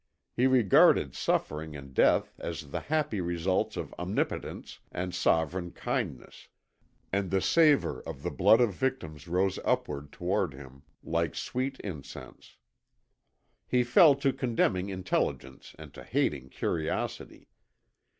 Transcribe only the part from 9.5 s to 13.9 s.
upward towards him like sweet incense. He